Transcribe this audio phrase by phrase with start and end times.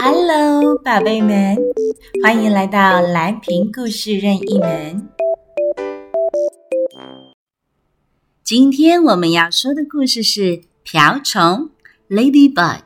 [0.00, 1.56] Hello，宝贝们，
[2.22, 5.08] 欢迎来到蓝瓶故事任意门。
[8.42, 11.70] 今天我们要说的故事是瓢虫
[12.08, 12.80] （Ladybug）。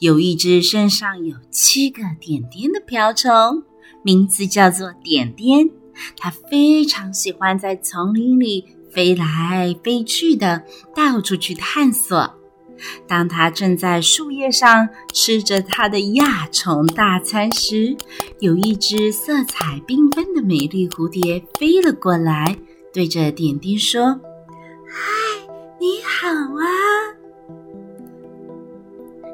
[0.00, 3.62] 有一只身上有七个点点的瓢虫，
[4.02, 5.70] 名字叫做点点。
[6.16, 12.41] 它非常喜欢在丛林里飞来飞去的，到处去探索。
[13.06, 17.96] 当他正在树叶上吃着他的亚虫大餐时，
[18.40, 22.56] 有一只色彩缤纷的美丽蝴蝶飞了过来，
[22.92, 24.20] 对着点点说
[24.88, 25.46] ：“嗨，
[25.80, 26.66] 你好啊！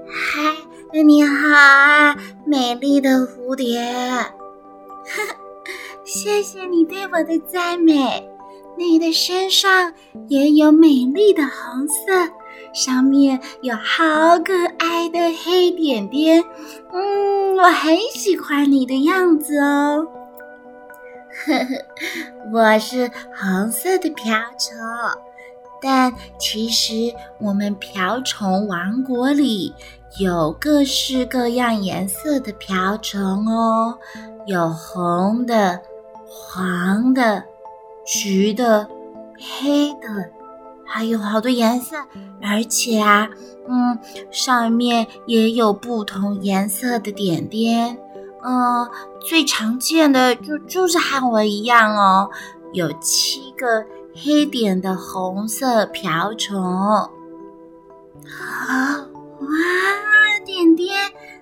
[0.07, 3.81] 嗨，你好啊，美丽的蝴蝶。
[6.05, 8.29] 谢谢你对我的赞美。
[8.79, 9.93] 你的身上
[10.29, 12.33] 也有美丽的红色。”
[12.73, 16.45] 上面有好可爱的黑点点，
[16.93, 20.07] 嗯，我很喜欢你的样子哦。
[21.47, 24.77] 呵呵，我是红色的瓢虫，
[25.81, 29.73] 但其实我们瓢虫王国里
[30.19, 33.99] 有各式各样颜色的瓢虫哦，
[34.47, 35.81] 有红的、
[36.27, 37.45] 黄的、
[38.05, 38.89] 橘的、
[39.39, 40.38] 黑的。
[40.89, 41.97] 还有好多颜色，
[42.43, 43.29] 而且啊，
[43.69, 43.99] 嗯，
[44.31, 47.99] 上面也有不同颜色的点点。
[48.43, 48.89] 嗯，
[49.21, 52.31] 最常见的就就是和我一样哦，
[52.73, 56.63] 有七个黑点的红色瓢虫。
[56.63, 57.11] 啊
[59.41, 59.49] 哇，
[60.47, 60.97] 点点，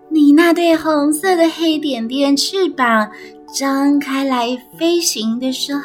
[0.08, 3.10] 你那对红色的黑点点翅膀
[3.54, 5.82] 张开来飞行的时候，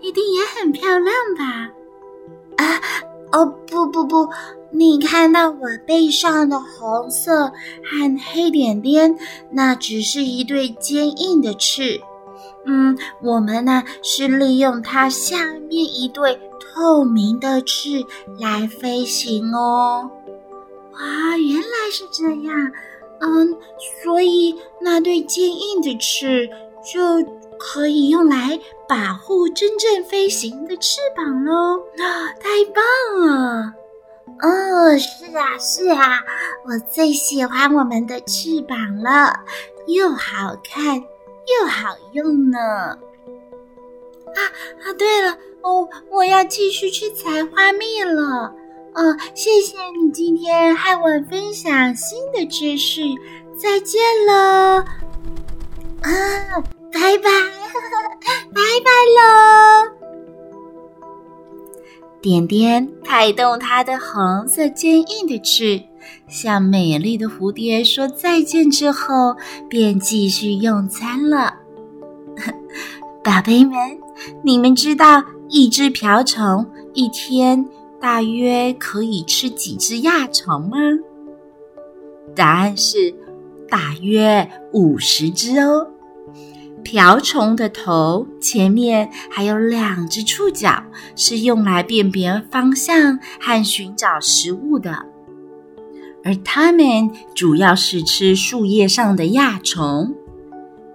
[0.00, 1.70] 一定也很漂亮吧？
[3.32, 4.28] 哦，不不不，
[4.70, 7.46] 你看到我背上的红色
[7.84, 9.16] 和黑点点，
[9.50, 12.00] 那只是一对坚硬的翅。
[12.66, 18.04] 嗯，我们呢是利用它下面一对透明的翅
[18.38, 20.10] 来飞行哦。
[20.92, 22.72] 哇，原来是这样。
[23.20, 23.56] 嗯，
[24.02, 26.48] 所以那对坚硬的翅
[26.92, 27.00] 就
[27.60, 31.78] 可以用来保护真正飞行的翅膀喽！
[31.98, 32.82] 啊，太棒
[33.26, 33.74] 了！
[34.40, 36.24] 哦，是啊，是啊，
[36.64, 39.34] 我最喜欢我们的翅膀了，
[39.86, 42.58] 又好看又好用呢。
[42.58, 44.40] 啊
[44.82, 48.54] 啊，对了，哦，我要继续去采花蜜了。
[48.94, 53.02] 哦，谢谢你今天和我分享新的知识，
[53.54, 54.84] 再见了。
[56.00, 56.79] 啊。
[56.92, 57.30] 拜拜，
[58.52, 59.22] 拜拜喽！
[62.20, 65.82] 点点拍动它的红色坚硬的翅，
[66.28, 69.36] 向美丽的蝴蝶说再见之后，
[69.68, 71.54] 便继续用餐了。
[73.24, 73.74] 宝贝们，
[74.44, 77.66] 你们知道一只瓢虫一天
[78.00, 80.76] 大约可以吃几只亚虫吗？
[82.34, 83.14] 答案是
[83.68, 85.86] 大约五十只哦。
[86.82, 90.82] 瓢虫的头前面还有两只触角，
[91.14, 95.04] 是用来辨别方向和寻找食物的。
[96.24, 100.14] 而它们主要是吃树叶上的亚虫。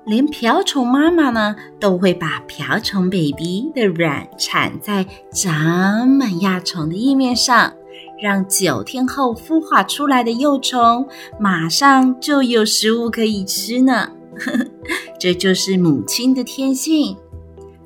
[0.06, 7.74] 连瓢虫妈妈呢，都会把瓢虫 baby 的卵产在长满亚虫的叶面上，
[8.22, 11.08] 让九天后孵化出来的幼虫
[11.40, 14.12] 马上就有食物可以吃呢。
[15.20, 17.16] 这就是母亲的天性，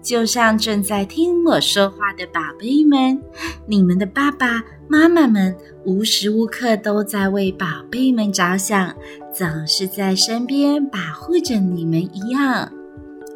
[0.01, 3.21] 就像正在听我说话的宝贝们，
[3.65, 5.55] 你们的爸爸妈妈们
[5.85, 8.95] 无时无刻都在为宝贝们着想，
[9.33, 12.71] 总是在身边保护着你们一样。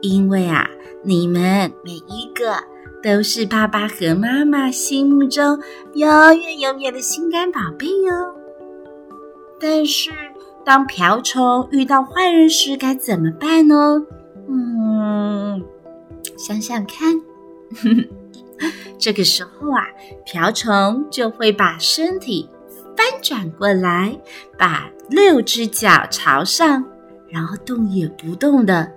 [0.02, 0.70] 因为啊，
[1.04, 2.56] 你们每一个
[3.02, 5.58] 都是爸爸和妈妈心目中
[5.94, 8.12] 永远永远的心肝宝贝哟。
[9.62, 10.12] 但是，
[10.66, 14.02] 当瓢虫遇到坏人时该怎么办呢？
[14.48, 15.64] 嗯，
[16.38, 17.14] 想想看，
[18.98, 19.86] 这个时候啊，
[20.26, 22.50] 瓢虫就会把身体
[22.96, 24.18] 翻转过来，
[24.58, 26.84] 把六只脚朝上，
[27.30, 28.92] 然后动也不动的，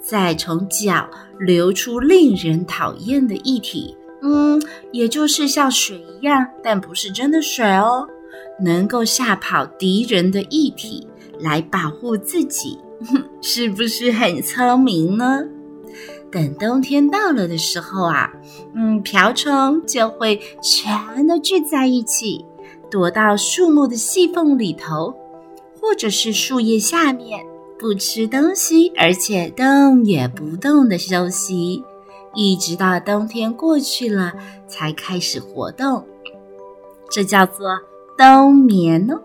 [0.00, 1.08] 再从脚
[1.40, 3.96] 流出令人讨厌的液体。
[4.20, 4.60] 嗯，
[4.92, 8.06] 也就是像水一样，但不是真的水哦。
[8.60, 11.06] 能够吓跑敌人的异体
[11.40, 12.78] 来保护自己，
[13.40, 15.42] 是不是很聪明呢？
[16.30, 18.30] 等冬天到了的时候啊，
[18.74, 22.44] 嗯，瓢虫就会全都聚在一起，
[22.90, 25.14] 躲到树木的细缝里头，
[25.80, 27.42] 或者是树叶下面
[27.78, 31.82] 不吃东西，而且动也不动的休息，
[32.34, 34.34] 一直到冬天过去了
[34.66, 36.04] 才开始活动。
[37.10, 37.78] 这叫做
[38.18, 39.22] 冬眠哦。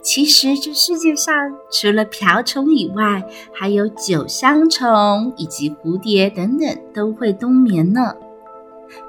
[0.00, 1.34] 其实，这世界上
[1.72, 8.14] 除了瓢虫以外，还有九香虫以及蝴蝶等等都会冬眠呢。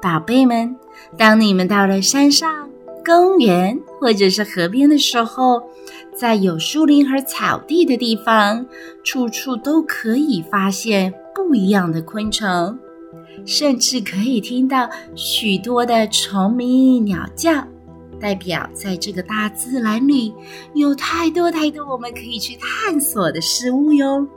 [0.02, 0.76] 宝贝们，
[1.16, 2.68] 当你们到了山上、
[3.06, 5.62] 公园或者是河边的时候，
[6.16, 8.66] 在有树林和草地的地方，
[9.04, 12.80] 处处都可以发现不一样的昆虫，
[13.46, 17.64] 甚至可以听到许多的虫鸣鸟叫。
[18.20, 20.34] 代表在这个大自然里
[20.74, 24.28] 有太多太多我们可以去探索的事物哟。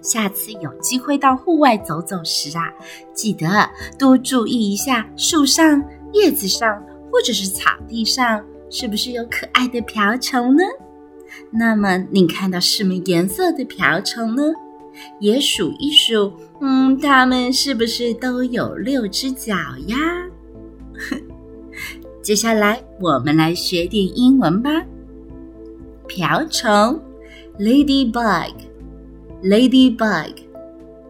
[0.00, 2.72] 下次有机会到户外走走时啊，
[3.12, 3.48] 记得
[3.98, 5.82] 多注意一下树上、
[6.12, 10.62] 叶子上或者是草地上是不是有可爱的瓢虫呢？
[11.50, 14.42] 那么你看到什么颜色的瓢虫呢？
[15.18, 19.54] 也数一数，嗯，它们是不是都有六只脚
[19.86, 19.96] 呀？
[22.24, 24.70] 接下来，我们来学点英文吧。
[26.08, 26.98] 瓢虫
[27.58, 30.34] ，ladybug，ladybug，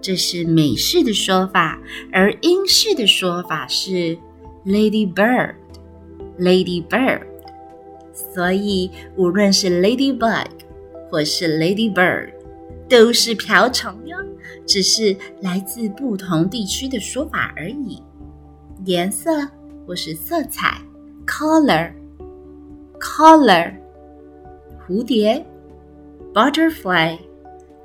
[0.00, 1.80] 这是美式的说法，
[2.12, 4.18] 而英式的说法是
[4.66, 7.22] ladybird，ladybird。
[8.12, 10.46] 所以，无论是 ladybug
[11.12, 12.32] 或是 ladybird，
[12.88, 14.16] 都是瓢虫哟，
[14.66, 18.02] 只是来自不同地区的说法而已。
[18.84, 19.30] 颜色
[19.86, 20.76] 或是色彩。
[21.25, 21.93] color,
[22.99, 23.77] color，
[24.87, 25.45] 蝴蝶，
[26.33, 27.17] butterfly,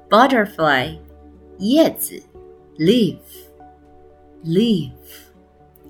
[0.09, 0.99] butterfly，
[1.59, 2.23] 叶子，
[2.79, 3.19] leaf,
[4.45, 4.93] leaf.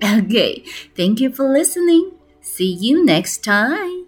[0.01, 0.63] Okay,
[0.95, 2.11] thank you for listening.
[2.41, 3.98] See you next time.